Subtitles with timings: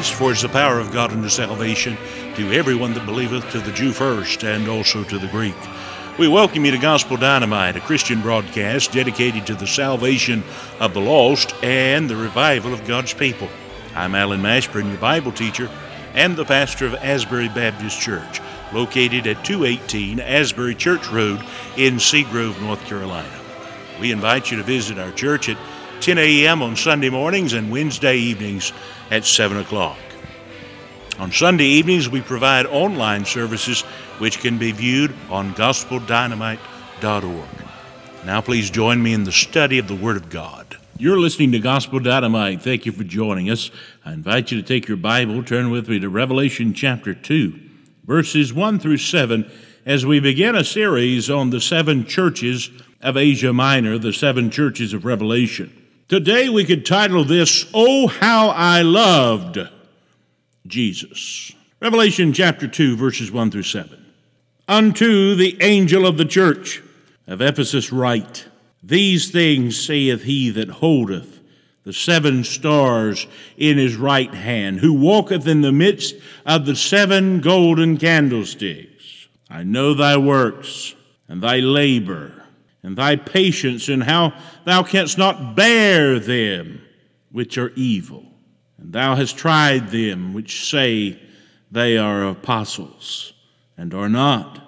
[0.00, 1.94] Christ, for it is the power of God unto salvation
[2.34, 5.54] to everyone that believeth, to the Jew first, and also to the Greek.
[6.18, 10.42] We welcome you to Gospel Dynamite, a Christian broadcast dedicated to the salvation
[10.78, 13.50] of the lost and the revival of God's people.
[13.94, 15.68] I'm Alan Mashburn, your Bible teacher
[16.14, 18.40] and the pastor of Asbury Baptist Church,
[18.72, 21.44] located at 218 Asbury Church Road
[21.76, 23.38] in Seagrove, North Carolina.
[24.00, 25.58] We invite you to visit our church at
[26.00, 26.62] 10 a.m.
[26.62, 28.72] on Sunday mornings and Wednesday evenings
[29.10, 29.98] at 7 o'clock.
[31.18, 33.82] On Sunday evenings, we provide online services
[34.18, 37.48] which can be viewed on gospeldynamite.org.
[38.24, 40.78] Now, please join me in the study of the Word of God.
[40.96, 42.62] You're listening to Gospel Dynamite.
[42.62, 43.70] Thank you for joining us.
[44.04, 47.58] I invite you to take your Bible, turn with me to Revelation chapter 2,
[48.04, 49.50] verses 1 through 7,
[49.84, 52.70] as we begin a series on the seven churches
[53.02, 55.74] of Asia Minor, the seven churches of Revelation.
[56.10, 59.60] Today we could title this, Oh, How I Loved
[60.66, 61.52] Jesus.
[61.80, 64.06] Revelation chapter 2, verses 1 through 7.
[64.66, 66.82] Unto the angel of the church
[67.28, 68.48] of Ephesus write,
[68.82, 71.38] These things saith he that holdeth
[71.84, 77.40] the seven stars in his right hand, who walketh in the midst of the seven
[77.40, 79.28] golden candlesticks.
[79.48, 80.96] I know thy works
[81.28, 82.39] and thy labor
[82.82, 84.32] and thy patience, and how
[84.64, 86.80] thou canst not bear them
[87.30, 88.24] which are evil.
[88.78, 91.20] And thou hast tried them which say
[91.70, 93.32] they are apostles,
[93.76, 94.60] and are not,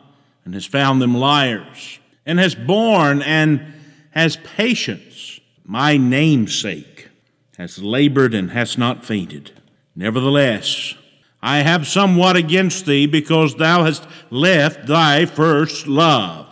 [0.44, 3.72] and hast found them liars, and hast borne and
[4.10, 7.08] has patience, my namesake,
[7.56, 9.52] has labored and hast not fainted.
[9.96, 10.94] Nevertheless,
[11.42, 16.46] I have somewhat against thee, because thou hast left thy first love.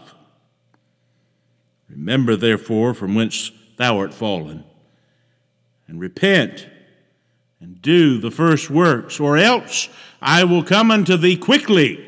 [1.91, 4.65] Remember, therefore, from whence thou art fallen,
[5.87, 6.69] and repent
[7.61, 9.89] and do the first works, or else
[10.23, 12.07] I will come unto thee quickly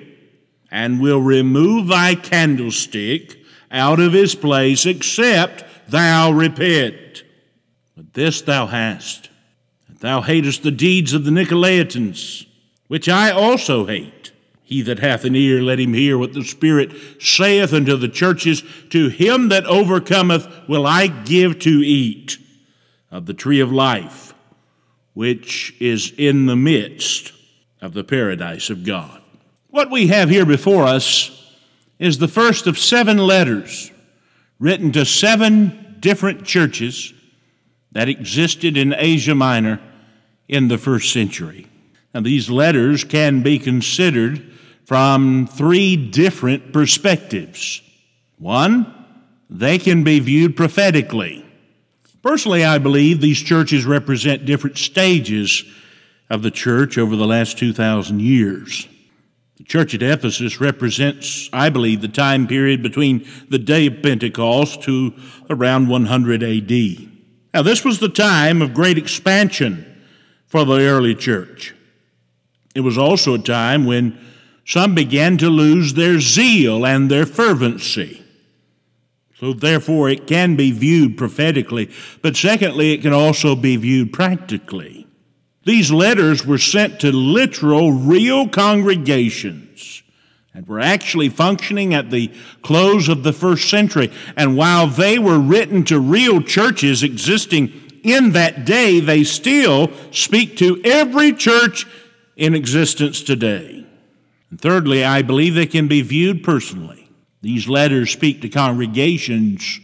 [0.71, 3.39] and will remove thy candlestick
[3.71, 7.25] out of his place, except thou repent.
[7.97, 9.29] But this thou hast,
[9.89, 12.47] that thou hatest the deeds of the Nicolaitans,
[12.89, 14.32] which I also hate.
[14.73, 18.63] He that hath an ear, let him hear what the Spirit saith unto the churches.
[18.89, 22.39] To him that overcometh will I give to eat
[23.11, 24.33] of the tree of life,
[25.13, 27.35] which is in the midst
[27.83, 29.21] of the paradise of God.
[29.69, 31.55] What we have here before us
[31.99, 33.91] is the first of seven letters
[34.59, 37.13] written to seven different churches
[37.91, 39.83] that existed in Asia Minor
[40.49, 41.67] in the first century.
[42.15, 44.49] Now, these letters can be considered
[44.85, 47.83] from three different perspectives.
[48.39, 48.93] One,
[49.49, 51.45] they can be viewed prophetically.
[52.23, 55.65] Personally, I believe these churches represent different stages
[56.31, 58.89] of the church over the last 2,000 years.
[59.59, 64.83] The church at Ephesus represents, I believe, the time period between the day of Pentecost
[64.83, 65.15] to
[65.51, 67.09] around 100 AD.
[67.55, 69.87] Now, this was the time of great expansion
[70.47, 71.75] for the early church.
[72.75, 74.19] It was also a time when
[74.65, 78.23] some began to lose their zeal and their fervency.
[79.39, 81.91] So, therefore, it can be viewed prophetically,
[82.23, 85.07] but secondly, it can also be viewed practically.
[85.65, 90.03] These letters were sent to literal, real congregations
[90.55, 92.31] and were actually functioning at the
[92.63, 94.13] close of the first century.
[94.37, 97.73] And while they were written to real churches existing
[98.03, 101.87] in that day, they still speak to every church
[102.37, 103.87] in existence today.
[104.53, 107.09] And thirdly, I believe they can be viewed personally.
[107.41, 109.81] These letters speak to congregations,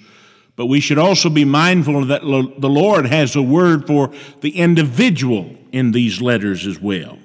[0.56, 4.12] but we should also be mindful that the Lord has a word for
[4.42, 7.18] the individual in these letters as well.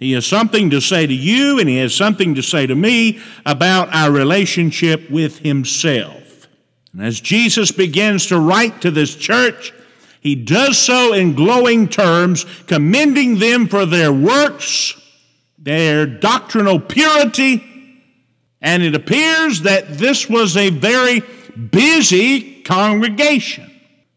[0.00, 3.20] He has something to say to you, and He has something to say to me
[3.46, 6.48] about our relationship with Himself.
[6.92, 9.72] And as Jesus begins to write to this church,
[10.20, 14.96] He does so in glowing terms, commending them for their works
[15.62, 17.62] their doctrinal purity,
[18.60, 21.22] and it appears that this was a very
[21.70, 23.68] busy congregation.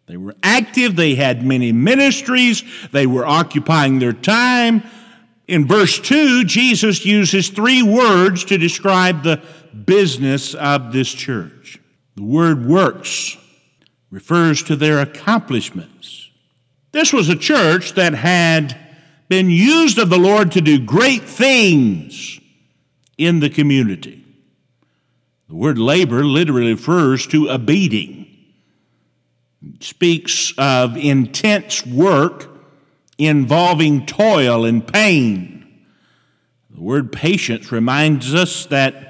[0.07, 4.83] They were active, they had many ministries, they were occupying their time.
[5.47, 9.41] In verse 2, Jesus uses three words to describe the
[9.85, 11.79] business of this church.
[12.15, 13.37] The word works
[14.09, 16.29] refers to their accomplishments.
[16.91, 18.84] This was a church that had
[19.27, 22.39] been used of the Lord to do great things
[23.17, 24.23] in the community.
[25.47, 28.27] The word labor literally refers to a beating.
[29.75, 32.49] It speaks of intense work
[33.17, 35.85] involving toil and pain.
[36.71, 39.05] The word patience reminds us that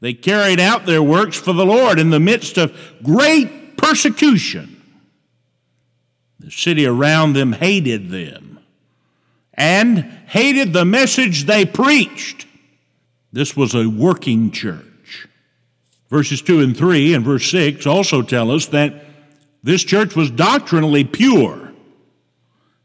[0.00, 4.72] they carried out their works for the Lord in the midst of great persecution.
[6.40, 8.55] The city around them hated them
[9.56, 12.46] and hated the message they preached.
[13.32, 15.28] This was a working church.
[16.10, 19.04] Verses 2 and 3 and verse 6 also tell us that
[19.62, 21.72] this church was doctrinally pure.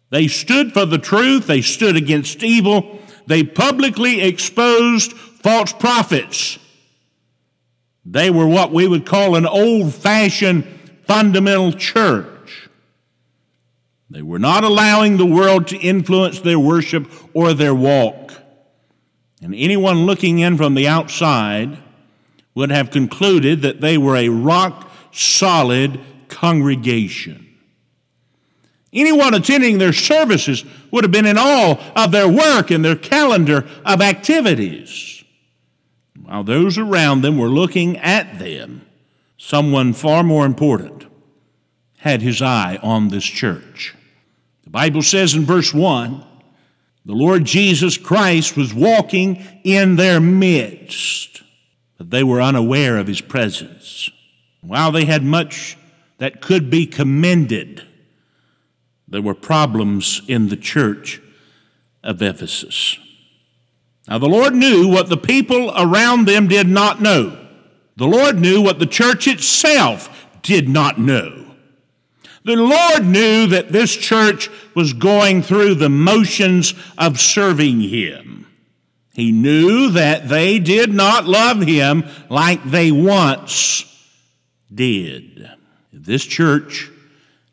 [0.10, 6.58] They stood for the truth, they stood against evil, they publicly exposed false prophets.
[8.04, 10.66] They were what we would call an old fashioned
[11.08, 12.31] fundamental church.
[14.12, 18.34] They were not allowing the world to influence their worship or their walk.
[19.42, 21.78] And anyone looking in from the outside
[22.54, 25.98] would have concluded that they were a rock solid
[26.28, 27.48] congregation.
[28.92, 33.66] Anyone attending their services would have been in awe of their work and their calendar
[33.86, 35.24] of activities.
[36.22, 38.86] While those around them were looking at them,
[39.38, 41.06] someone far more important
[42.00, 43.96] had his eye on this church.
[44.72, 46.24] The Bible says in verse 1
[47.04, 51.44] the Lord Jesus Christ was walking in their midst,
[51.98, 54.10] but they were unaware of his presence.
[54.62, 55.78] While they had much
[56.20, 57.86] that could be commended,
[59.10, 61.20] there were problems in the church
[62.02, 62.98] of Ephesus.
[64.08, 67.46] Now, the Lord knew what the people around them did not know.
[67.98, 71.51] The Lord knew what the church itself did not know.
[72.44, 78.48] The Lord knew that this church was going through the motions of serving Him.
[79.14, 83.86] He knew that they did not love Him like they once
[84.74, 85.50] did.
[85.92, 86.90] If this church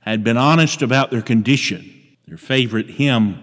[0.08, 1.92] had been honest about their condition.
[2.26, 3.42] Their favorite hymn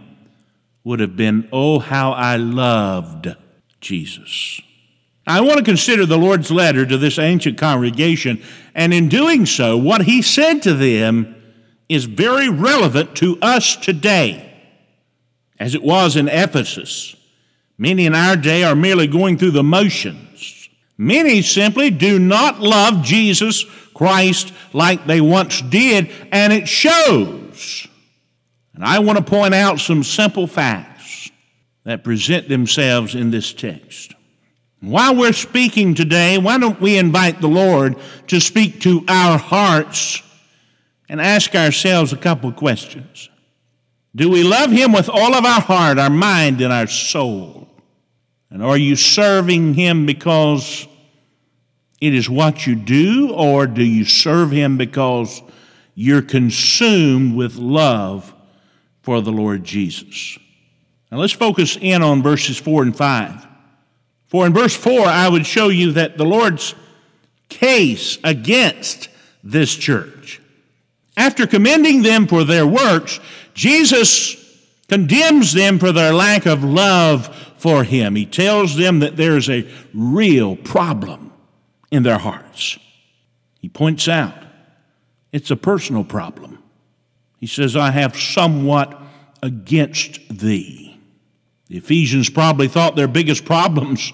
[0.83, 3.35] would have been, Oh, how I loved
[3.81, 4.61] Jesus.
[5.27, 8.41] I want to consider the Lord's letter to this ancient congregation,
[8.73, 11.34] and in doing so, what he said to them
[11.89, 14.53] is very relevant to us today,
[15.59, 17.15] as it was in Ephesus.
[17.77, 20.69] Many in our day are merely going through the motions.
[20.97, 27.87] Many simply do not love Jesus Christ like they once did, and it shows.
[28.73, 31.31] And I want to point out some simple facts
[31.83, 34.13] that present themselves in this text.
[34.81, 37.95] While we're speaking today, why don't we invite the Lord
[38.27, 40.21] to speak to our hearts
[41.07, 43.29] and ask ourselves a couple of questions?
[44.15, 47.67] Do we love Him with all of our heart, our mind, and our soul?
[48.49, 50.87] And are you serving Him because
[51.99, 55.41] it is what you do, or do you serve Him because
[55.95, 58.33] you're consumed with love
[59.01, 60.37] for the Lord Jesus?
[61.11, 63.47] Now let's focus in on verses 4 and 5.
[64.27, 66.75] For in verse 4, I would show you that the Lord's
[67.49, 69.09] case against
[69.43, 70.41] this church.
[71.17, 73.19] After commending them for their works,
[73.53, 74.35] Jesus
[74.87, 78.15] condemns them for their lack of love for Him.
[78.15, 81.31] He tells them that there's a real problem
[81.91, 82.77] in their hearts.
[83.59, 84.35] He points out
[85.31, 86.59] it's a personal problem.
[87.39, 89.01] He says, I have somewhat
[89.41, 90.99] against thee.
[91.67, 94.13] The Ephesians probably thought their biggest problems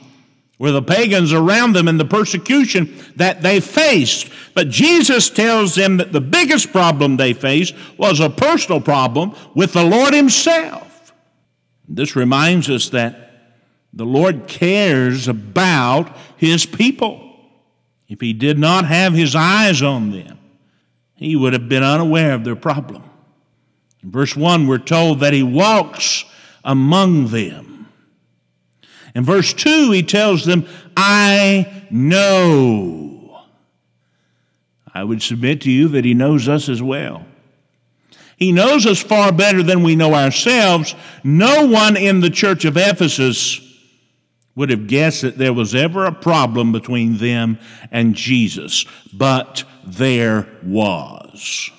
[0.62, 4.30] were the pagans around them and the persecution that they faced.
[4.54, 9.74] But Jesus tells them that the biggest problem they faced was a personal problem with
[9.74, 11.14] the Lord Himself.
[11.90, 13.32] This reminds us that
[13.92, 17.30] the Lord cares about His people.
[18.12, 20.38] If he did not have his eyes on them,
[21.16, 23.04] he would have been unaware of their problem.
[24.04, 26.26] In verse 1, we're told that he walks
[26.66, 27.71] among them.
[29.14, 30.66] In verse 2, he tells them,
[30.96, 33.42] I know.
[34.94, 37.26] I would submit to you that he knows us as well.
[38.38, 40.96] He knows us far better than we know ourselves.
[41.24, 43.62] No one in the church of Ephesus
[44.56, 47.60] would have guessed that there was ever a problem between them
[47.92, 51.70] and Jesus, but there was.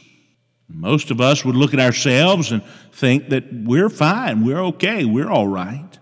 [0.69, 2.62] Most of us would look at ourselves and
[2.93, 5.99] think that we're fine, we're okay, we're all right.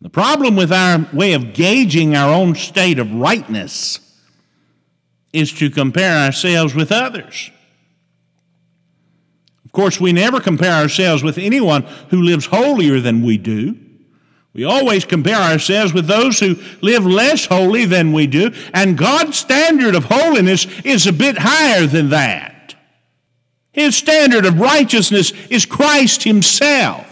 [0.00, 3.98] The problem with our way of gauging our own state of rightness
[5.32, 7.50] is to compare ourselves with others.
[9.64, 13.76] Of course, we never compare ourselves with anyone who lives holier than we do.
[14.54, 19.36] We always compare ourselves with those who live less holy than we do, and God's
[19.36, 22.74] standard of holiness is a bit higher than that.
[23.72, 27.07] His standard of righteousness is Christ Himself.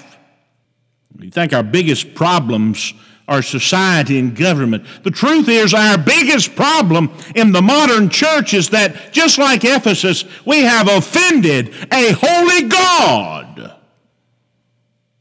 [1.26, 2.95] We think our biggest problems
[3.26, 4.87] are society and government.
[5.02, 10.25] The truth is, our biggest problem in the modern church is that, just like Ephesus,
[10.47, 13.75] we have offended a holy God.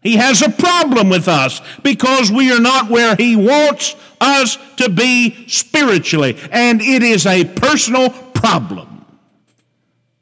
[0.04, 4.90] He has a problem with us because we are not where He wants us to
[4.90, 9.08] be spiritually, and it is a personal problem.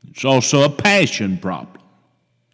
[0.08, 1.83] It's also a passion problem.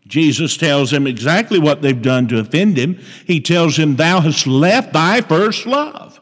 [0.09, 2.99] Jesus tells them exactly what they've done to offend him.
[3.25, 6.19] He tells him, Thou hast left thy first love.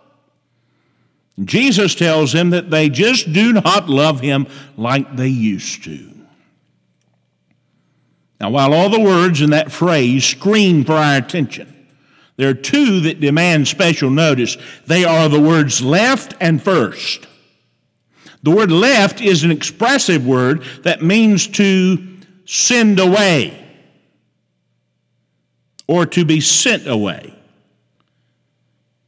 [1.44, 6.14] Jesus tells them that they just do not love him like they used to.
[8.42, 11.74] Now, while all the words in that phrase scream for our attention,
[12.36, 14.58] there are two that demand special notice.
[14.86, 17.26] They are the words left and first.
[18.44, 22.06] The word left is an expressive word that means to
[22.46, 23.64] send away
[25.88, 27.34] or to be sent away.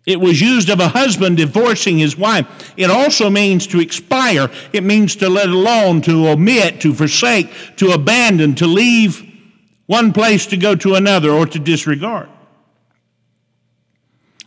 [0.05, 2.74] It was used of a husband divorcing his wife.
[2.77, 4.50] It also means to expire.
[4.74, 9.24] It means to let alone, to omit, to forsake, to abandon, to leave
[9.86, 12.29] one place to go to another, or to disregard.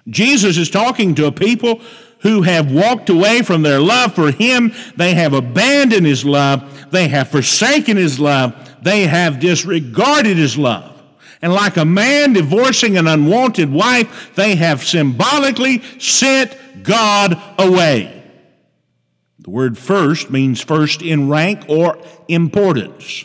[0.08, 1.80] Jesus is talking to a people
[2.20, 4.72] who have walked away from their love for Him.
[4.96, 6.90] They have abandoned His love.
[6.90, 8.54] They have forsaken His love.
[8.82, 10.91] They have disregarded His love.
[11.42, 18.22] And like a man divorcing an unwanted wife, they have symbolically sent God away.
[19.40, 23.25] The word first means first in rank or importance.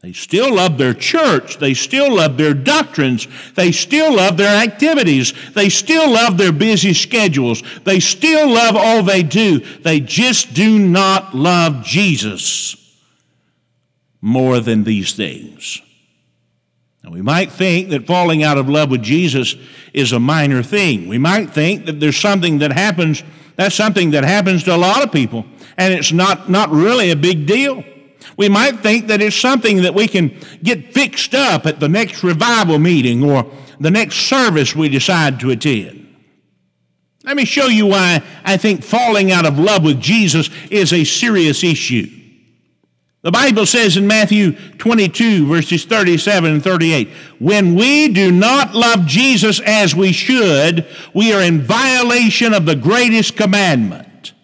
[0.00, 1.58] They still love their church.
[1.58, 3.26] They still love their doctrines.
[3.54, 5.32] They still love their activities.
[5.54, 7.62] They still love their busy schedules.
[7.84, 9.60] They still love all they do.
[9.60, 12.76] They just do not love Jesus
[14.20, 15.80] more than these things.
[17.04, 19.56] Now, we might think that falling out of love with Jesus
[19.92, 21.06] is a minor thing.
[21.06, 23.22] We might think that there's something that happens,
[23.56, 25.44] that's something that happens to a lot of people,
[25.76, 27.84] and it's not, not really a big deal.
[28.38, 32.24] We might think that it's something that we can get fixed up at the next
[32.24, 36.00] revival meeting or the next service we decide to attend.
[37.22, 41.04] Let me show you why I think falling out of love with Jesus is a
[41.04, 42.23] serious issue.
[43.24, 49.06] The Bible says in Matthew 22, verses 37 and 38, when we do not love
[49.06, 54.34] Jesus as we should, we are in violation of the greatest commandment.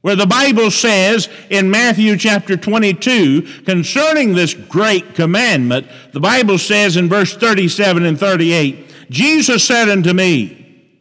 [0.00, 6.96] Where the Bible says in Matthew chapter 22 concerning this great commandment, the Bible says
[6.96, 10.96] in verse 37 and 38, Jesus said unto me,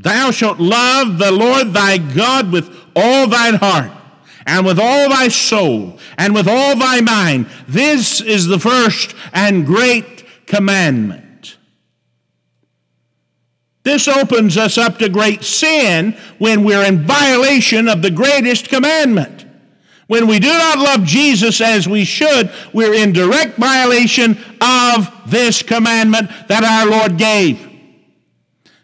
[0.00, 3.92] Thou shalt love the Lord thy God with all thine heart,
[4.46, 7.46] and with all thy soul, and with all thy mind.
[7.66, 11.56] This is the first and great commandment.
[13.82, 19.44] This opens us up to great sin when we're in violation of the greatest commandment.
[20.06, 25.62] When we do not love Jesus as we should, we're in direct violation of this
[25.62, 27.65] commandment that our Lord gave.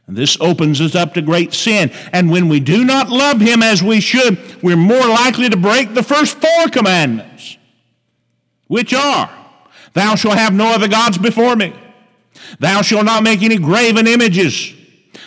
[0.06, 1.90] And this opens us up to great sin.
[2.12, 5.94] And when we do not love Him as we should, we're more likely to break
[5.94, 7.56] the first four commandments,
[8.66, 9.30] which are
[9.94, 11.74] Thou shalt have no other gods before me.
[12.58, 14.72] Thou shalt not make any graven images.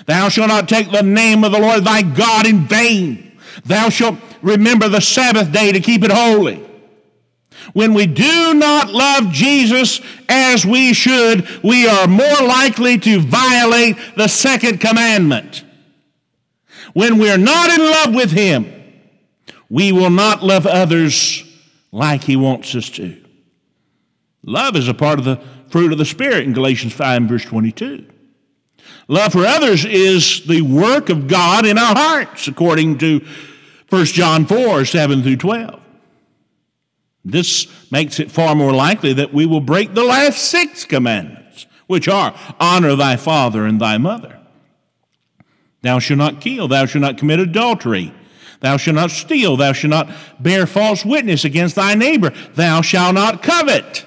[0.06, 3.38] Thou shalt not take the name of the Lord thy God in vain.
[3.66, 6.64] Thou shalt remember the Sabbath day to keep it holy.
[7.74, 13.98] When we do not love Jesus as we should, we are more likely to violate
[14.16, 15.64] the second commandment.
[16.94, 18.72] When we're not in love with Him,
[19.70, 21.44] we will not love others
[21.92, 23.22] like He wants us to.
[24.44, 28.06] Love is a part of the fruit of the Spirit in Galatians 5 verse 22.
[29.08, 33.26] Love for others is the work of God in our hearts, according to
[33.90, 35.82] 1 John 4 7 through 12.
[37.26, 42.08] This makes it far more likely that we will break the last six commandments, which
[42.08, 44.40] are honor thy father and thy mother.
[45.82, 48.14] Thou shalt not kill, thou shalt not commit adultery.
[48.62, 53.16] Thou shalt not steal, thou shalt not bear false witness against thy neighbor, thou shalt
[53.16, 54.06] not covet.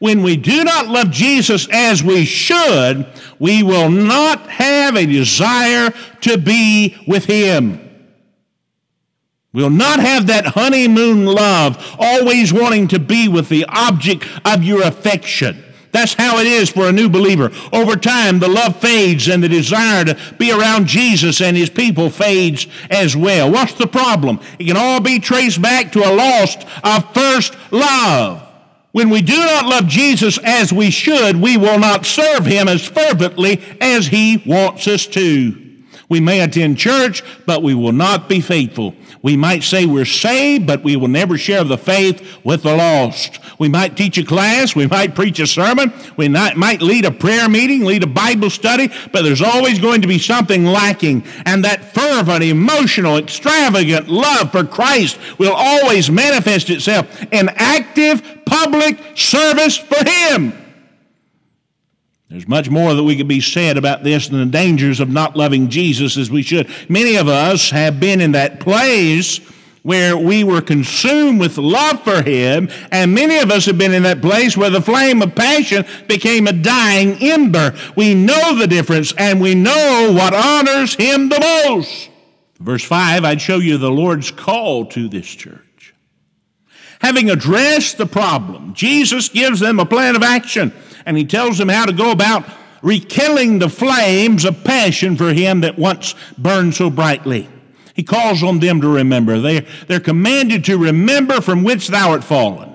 [0.00, 3.06] When we do not love Jesus as we should,
[3.38, 7.87] we will not have a desire to be with Him.
[9.52, 14.82] We'll not have that honeymoon love, always wanting to be with the object of your
[14.82, 15.64] affection.
[15.90, 17.50] That's how it is for a new believer.
[17.72, 22.10] Over time, the love fades and the desire to be around Jesus and his people
[22.10, 23.50] fades as well.
[23.50, 24.38] What's the problem?
[24.58, 28.46] It can all be traced back to a lost of first love.
[28.92, 32.84] When we do not love Jesus as we should, we will not serve him as
[32.84, 35.67] fervently as he wants us to.
[36.08, 38.94] We may attend church, but we will not be faithful.
[39.20, 43.38] We might say we're saved, but we will never share the faith with the lost.
[43.58, 47.48] We might teach a class, we might preach a sermon, we might lead a prayer
[47.48, 51.24] meeting, lead a Bible study, but there's always going to be something lacking.
[51.44, 58.98] And that fervent, emotional, extravagant love for Christ will always manifest itself in active public
[59.14, 60.54] service for Him.
[62.28, 65.34] There's much more that we could be said about this than the dangers of not
[65.34, 66.68] loving Jesus as we should.
[66.88, 69.38] Many of us have been in that place
[69.82, 74.02] where we were consumed with love for Him, and many of us have been in
[74.02, 77.74] that place where the flame of passion became a dying ember.
[77.96, 82.10] We know the difference, and we know what honors Him the most.
[82.60, 85.94] Verse 5, I'd show you the Lord's call to this church.
[87.00, 90.74] Having addressed the problem, Jesus gives them a plan of action
[91.06, 92.44] and he tells them how to go about
[92.82, 97.48] rekindling the flames of passion for him that once burned so brightly.
[97.94, 99.40] He calls on them to remember.
[99.40, 102.72] They, they're commanded to remember from which thou art fallen.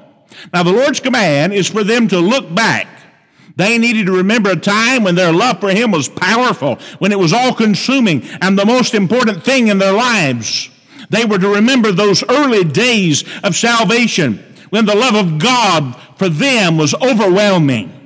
[0.53, 2.87] Now, the Lord's command is for them to look back.
[3.55, 7.19] They needed to remember a time when their love for Him was powerful, when it
[7.19, 10.69] was all consuming and the most important thing in their lives.
[11.09, 16.29] They were to remember those early days of salvation when the love of God for
[16.29, 18.02] them was overwhelming.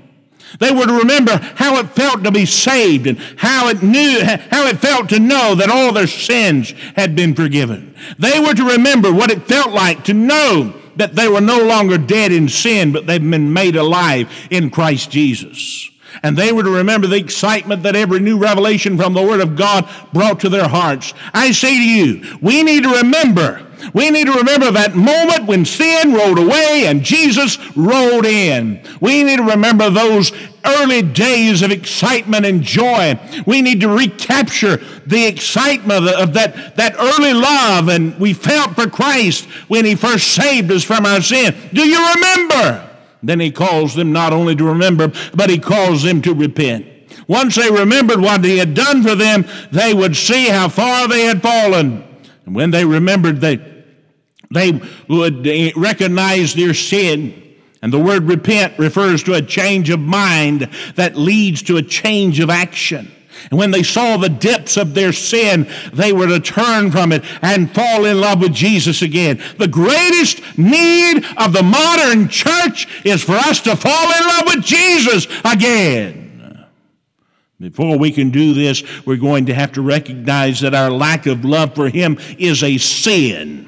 [0.60, 4.67] They were to remember how it felt to be saved and how it knew how
[4.67, 7.96] it felt to know that all their sins had been forgiven.
[8.17, 11.98] They were to remember what it felt like to know that they were no longer
[11.98, 15.89] dead in sin, but they've been made alive in Christ Jesus.
[16.24, 19.56] And they were to remember the excitement that every new revelation from the Word of
[19.56, 21.13] God brought to their hearts.
[21.34, 25.65] I say to you, we need to remember we need to remember that moment when
[25.65, 28.82] sin rolled away and Jesus rode in.
[29.00, 30.32] We need to remember those
[30.65, 33.20] early days of excitement and joy.
[33.46, 38.89] We need to recapture the excitement of that, that early love and we felt for
[38.89, 41.56] Christ when he first saved us from our sin.
[41.74, 42.87] Do you remember?
[43.23, 46.86] Then he calls them not only to remember, but he calls them to repent.
[47.27, 51.25] Once they remembered what he had done for them, they would see how far they
[51.25, 52.03] had fallen.
[52.45, 53.58] And when they remembered, they,
[54.51, 57.43] they would eh, recognize their sin.
[57.82, 62.39] And the word repent refers to a change of mind that leads to a change
[62.39, 63.12] of action.
[63.50, 67.23] And when they saw the depths of their sin, they were to turn from it
[67.41, 69.41] and fall in love with Jesus again.
[69.58, 74.63] The greatest need of the modern church is for us to fall in love with
[74.63, 76.65] Jesus again.
[77.60, 81.43] Before we can do this, we're going to have to recognize that our lack of
[81.43, 83.67] love for Him is a sin.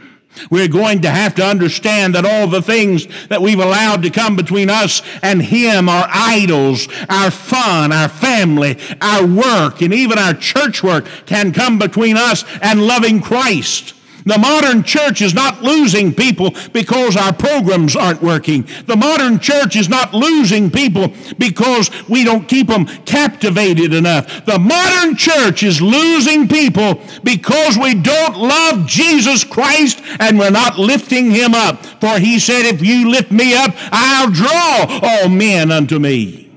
[0.49, 4.35] We're going to have to understand that all the things that we've allowed to come
[4.35, 10.33] between us and Him, our idols, our fun, our family, our work, and even our
[10.33, 13.93] church work, can come between us and loving Christ.
[14.29, 18.67] The modern church is not losing people because our programs aren't working.
[18.85, 24.45] The modern church is not losing people because we don't keep them captivated enough.
[24.45, 30.77] The modern church is losing people because we don't love Jesus Christ and we're not
[30.77, 31.83] lifting him up.
[31.99, 36.48] For he said, If you lift me up, I'll draw all men unto me.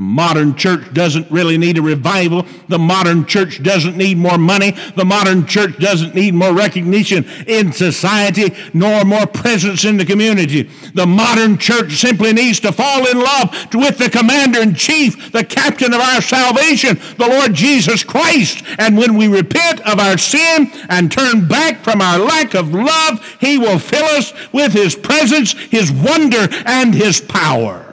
[0.00, 2.46] The modern church doesn't really need a revival.
[2.68, 4.70] The modern church doesn't need more money.
[4.96, 10.70] The modern church doesn't need more recognition in society nor more presence in the community.
[10.94, 15.44] The modern church simply needs to fall in love with the commander in chief, the
[15.44, 18.64] captain of our salvation, the Lord Jesus Christ.
[18.78, 23.36] And when we repent of our sin and turn back from our lack of love,
[23.38, 27.89] he will fill us with his presence, his wonder, and his power.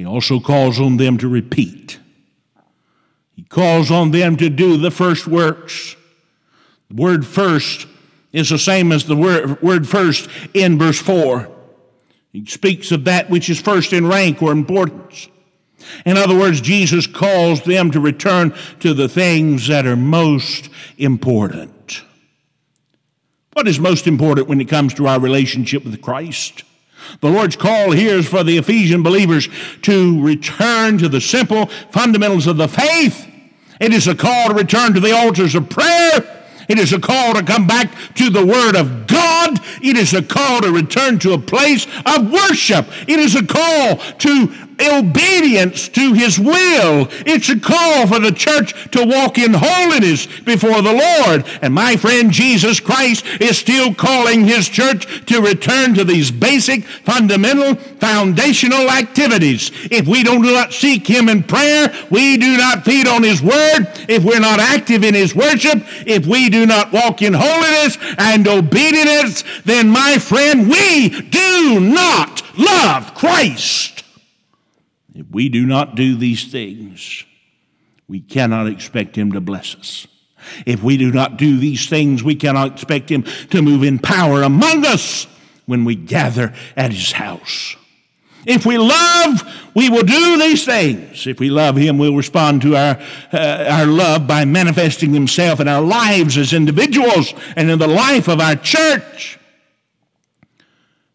[0.00, 1.98] He also calls on them to repeat.
[3.36, 5.94] He calls on them to do the first works.
[6.88, 7.86] The word first
[8.32, 11.50] is the same as the word, word first in verse 4.
[12.32, 15.28] He speaks of that which is first in rank or importance.
[16.06, 22.04] In other words, Jesus calls them to return to the things that are most important.
[23.52, 26.64] What is most important when it comes to our relationship with Christ?
[27.20, 29.48] The Lord's call here is for the Ephesian believers
[29.82, 33.26] to return to the simple fundamentals of the faith.
[33.80, 36.36] It is a call to return to the altars of prayer.
[36.68, 39.58] It is a call to come back to the Word of God.
[39.82, 42.86] It is a call to return to a place of worship.
[43.08, 47.08] It is a call to obedience to his will.
[47.26, 51.44] It's a call for the church to walk in holiness before the Lord.
[51.62, 56.84] And my friend Jesus Christ is still calling his church to return to these basic,
[56.84, 59.70] fundamental, foundational activities.
[59.90, 63.86] If we do not seek him in prayer, we do not feed on his word,
[64.08, 68.46] if we're not active in his worship, if we do not walk in holiness and
[68.46, 73.99] obedience, then my friend, we do not love Christ.
[75.30, 77.24] We do not do these things,
[78.08, 80.06] we cannot expect Him to bless us.
[80.66, 84.42] If we do not do these things, we cannot expect Him to move in power
[84.42, 85.26] among us
[85.66, 87.76] when we gather at His house.
[88.46, 89.42] If we love,
[89.74, 91.26] we will do these things.
[91.26, 92.98] If we love Him, we'll respond to our,
[93.32, 98.28] uh, our love by manifesting Himself in our lives as individuals and in the life
[98.28, 99.38] of our church.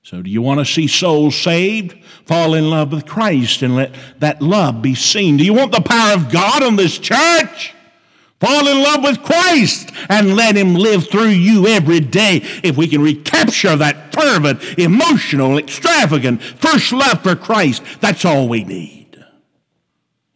[0.05, 1.97] So, do you want to see souls saved?
[2.27, 5.35] Fall in love with Christ and let that love be seen.
[5.35, 7.73] Do you want the power of God on this church?
[8.39, 12.41] Fall in love with Christ and let Him live through you every day.
[12.63, 18.63] If we can recapture that fervent, emotional, extravagant first love for Christ, that's all we
[18.63, 19.04] need.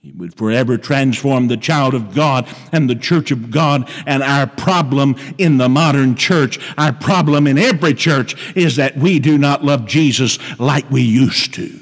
[0.02, 3.90] He would forever transform the child of God and the church of God.
[4.06, 9.20] And our problem in the modern church, our problem in every church, is that we
[9.20, 11.78] do not love Jesus like we used to.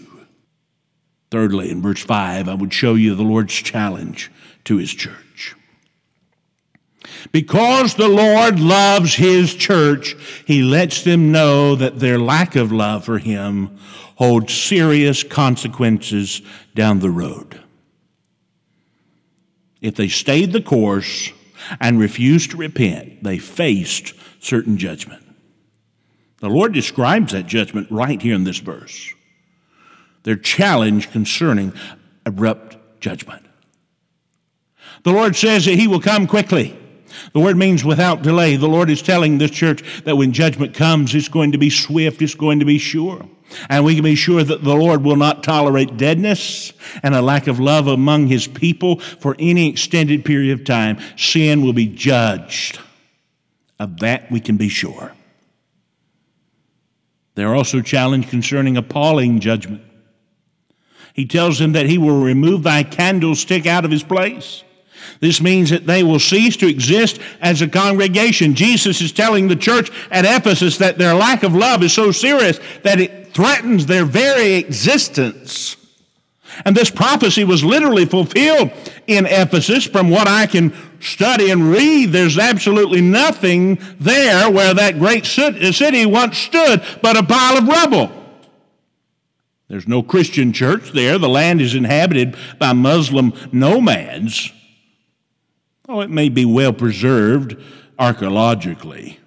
[1.30, 4.32] Thirdly, in verse 5, I would show you the Lord's challenge
[4.64, 5.56] to his church.
[7.32, 13.06] Because the Lord loves his church, he lets them know that their lack of love
[13.06, 13.78] for him
[14.16, 16.42] holds serious consequences
[16.74, 17.62] down the road.
[19.82, 21.32] If they stayed the course
[21.80, 25.24] and refused to repent, they faced certain judgment.
[26.40, 29.14] The Lord describes that judgment right here in this verse.
[30.24, 31.74] Their challenge concerning
[32.26, 33.46] abrupt judgment.
[35.04, 36.78] The Lord says that He will come quickly.
[37.34, 38.56] The word means without delay.
[38.56, 42.22] The Lord is telling this church that when judgment comes, it's going to be swift,
[42.22, 43.28] it's going to be sure.
[43.70, 47.48] And we can be sure that the Lord will not tolerate deadness and a lack
[47.48, 51.00] of love among his people for any extended period of time.
[51.16, 52.80] Sin will be judged.
[53.80, 55.14] Of that we can be sure.
[57.36, 59.84] They are also challenged concerning appalling judgment.
[61.14, 64.64] He tells them that he will remove thy candlestick out of his place.
[65.20, 68.56] This means that they will cease to exist as a congregation.
[68.56, 72.60] Jesus is telling the church at Ephesus that their lack of love is so serious
[72.84, 75.78] that it threatens their very existence.
[76.66, 78.72] And this prophecy was literally fulfilled
[79.06, 79.86] in Ephesus.
[79.86, 86.06] From what I can study and read, there's absolutely nothing there where that great city
[86.08, 88.12] once stood but a pile of rubble.
[89.68, 91.20] There's no Christian church there.
[91.20, 94.52] The land is inhabited by Muslim nomads.
[95.88, 97.56] Oh, it may be well preserved
[98.00, 99.20] archaeologically,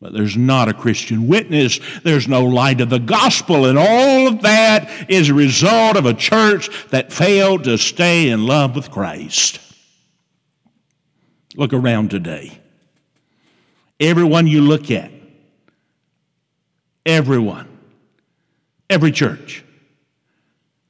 [0.00, 1.80] but there's not a Christian witness.
[2.02, 6.14] There's no light of the gospel, and all of that is a result of a
[6.14, 9.60] church that failed to stay in love with Christ.
[11.56, 12.60] Look around today.
[13.98, 15.10] Everyone you look at,
[17.06, 17.66] everyone,
[18.90, 19.64] every church,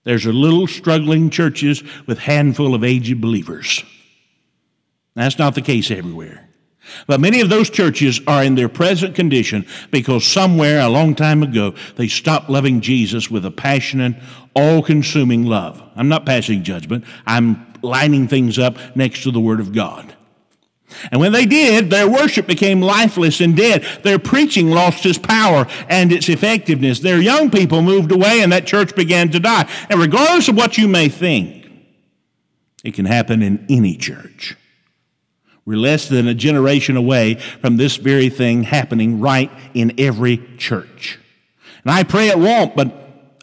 [0.03, 3.85] there's a little struggling churches with handful of aged believers.
[5.14, 6.49] That's not the case everywhere.
[7.07, 11.42] But many of those churches are in their present condition because somewhere a long time
[11.42, 14.16] ago they stopped loving Jesus with a passionate,
[14.55, 15.83] all consuming love.
[15.96, 20.14] I'm not passing judgment, I'm lining things up next to the Word of God.
[21.11, 23.85] And when they did, their worship became lifeless and dead.
[24.03, 27.01] Their preaching lost its power and its effectiveness.
[27.01, 29.68] Their young people moved away and that church began to die.
[29.90, 31.68] And regardless of what you may think,
[32.85, 34.57] it can happen in any church.
[35.66, 41.18] We're less than a generation away from this very thing happening right in every church.
[41.85, 42.94] And I pray it won't, but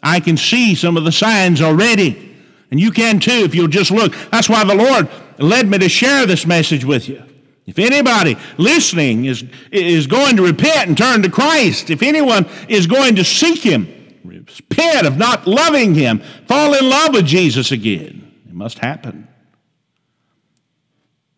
[0.02, 2.34] I can see some of the signs already.
[2.70, 4.14] And you can too if you'll just look.
[4.32, 5.08] That's why the Lord
[5.38, 7.22] led me to share this message with you.
[7.66, 12.86] If anybody listening is, is going to repent and turn to Christ, if anyone is
[12.86, 13.86] going to seek Him,
[14.24, 19.28] repent of not loving Him, fall in love with Jesus again, it must happen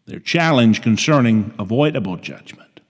[0.07, 2.81] their challenge concerning avoidable judgment.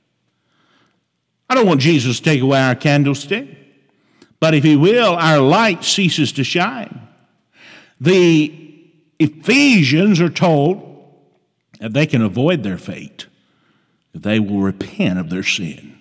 [1.49, 3.49] I don't want Jesus to take away our candlestick,
[4.39, 7.09] but if he will, our light ceases to shine.
[8.01, 8.53] The
[9.19, 10.83] Ephesians are told
[11.81, 13.27] that they can avoid their fate
[14.13, 15.99] if they will repent of their sin.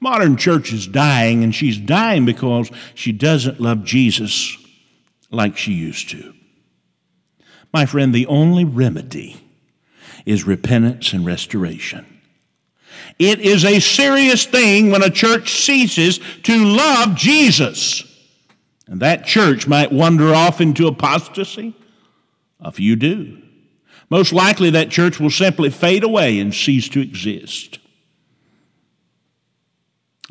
[0.00, 4.56] Modern church is dying, and she's dying because she doesn't love Jesus
[5.30, 6.34] like she used to.
[7.72, 9.36] My friend, the only remedy
[10.26, 12.06] is repentance and restoration.
[13.18, 18.04] It is a serious thing when a church ceases to love Jesus.
[18.86, 21.74] And that church might wander off into apostasy.
[22.60, 23.38] A few do.
[24.10, 27.78] Most likely, that church will simply fade away and cease to exist.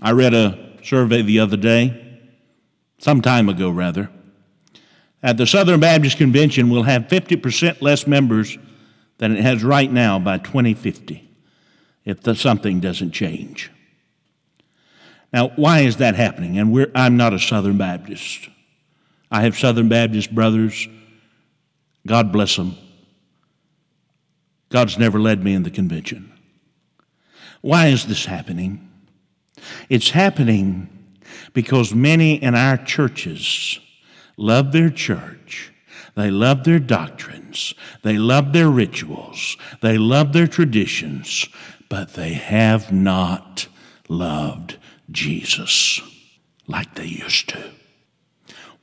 [0.01, 2.19] I read a survey the other day,
[2.97, 4.09] some time ago rather.
[5.21, 8.57] At the Southern Baptist Convention, we'll have 50% less members
[9.19, 11.29] than it has right now by 2050
[12.05, 13.69] if the, something doesn't change.
[15.31, 16.57] Now, why is that happening?
[16.57, 18.49] And I'm not a Southern Baptist.
[19.29, 20.87] I have Southern Baptist brothers.
[22.07, 22.75] God bless them.
[24.69, 26.31] God's never led me in the convention.
[27.61, 28.89] Why is this happening?
[29.89, 30.89] It's happening
[31.53, 33.79] because many in our churches
[34.37, 35.68] love their church.
[36.19, 37.73] They love their doctrines.
[38.01, 39.55] They love their rituals.
[39.81, 41.47] They love their traditions,
[41.87, 43.67] but they have not
[44.09, 44.77] loved
[45.09, 46.01] Jesus
[46.67, 47.71] like they used to.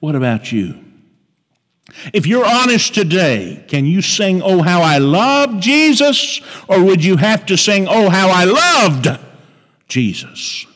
[0.00, 0.82] What about you?
[2.14, 6.40] If you're honest today, can you sing, Oh, how I love Jesus?
[6.68, 9.20] Or would you have to sing, Oh, how I loved
[9.88, 10.66] Jesus?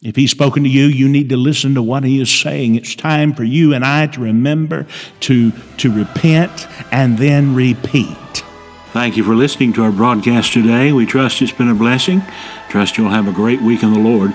[0.00, 2.76] If he's spoken to you, you need to listen to what he is saying.
[2.76, 4.86] It's time for you and I to remember
[5.20, 8.16] to, to repent and then repeat.
[8.92, 10.92] Thank you for listening to our broadcast today.
[10.92, 12.22] We trust it's been a blessing.
[12.68, 14.34] Trust you'll have a great week in the Lord.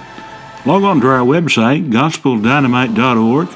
[0.66, 3.50] Log on to our website, gospeldynamite.org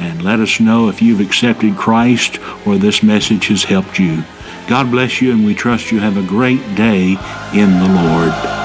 [0.00, 4.22] and let us know if you've accepted Christ or this message has helped you.
[4.68, 7.16] God bless you, and we trust you have a great day
[7.52, 8.63] in the Lord.